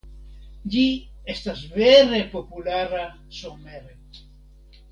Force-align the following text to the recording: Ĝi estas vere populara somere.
Ĝi 0.75 0.85
estas 1.33 1.61
vere 1.75 2.21
populara 2.33 3.05
somere. 3.43 3.97